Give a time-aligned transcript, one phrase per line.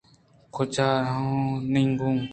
[0.55, 2.15] کجانگو